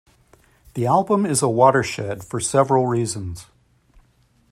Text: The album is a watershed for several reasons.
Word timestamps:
The 0.73 0.87
album 0.87 1.27
is 1.27 1.43
a 1.43 1.47
watershed 1.47 2.23
for 2.23 2.39
several 2.39 2.87
reasons. 2.87 3.45